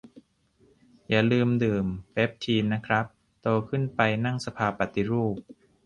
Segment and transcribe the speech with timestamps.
[1.09, 3.05] อย่าลืมดื่มเปปทีนนะครับ
[3.41, 5.35] โตขึ้นไปนั่งสภาปฏิรูป